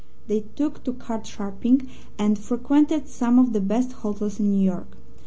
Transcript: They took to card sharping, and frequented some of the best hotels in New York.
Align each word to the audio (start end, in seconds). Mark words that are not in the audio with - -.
They 0.25 0.39
took 0.55 0.83
to 0.85 0.93
card 0.93 1.27
sharping, 1.27 1.87
and 2.17 2.39
frequented 2.39 3.07
some 3.07 3.37
of 3.37 3.53
the 3.53 3.61
best 3.61 3.91
hotels 3.91 4.39
in 4.39 4.49
New 4.51 4.65
York. 4.65 4.97